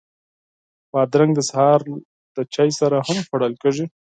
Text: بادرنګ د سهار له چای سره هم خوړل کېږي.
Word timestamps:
بادرنګ 0.91 1.31
د 1.35 1.39
سهار 1.49 1.79
له 2.35 2.43
چای 2.53 2.69
سره 2.79 2.97
هم 3.07 3.17
خوړل 3.27 3.53
کېږي. 3.61 3.85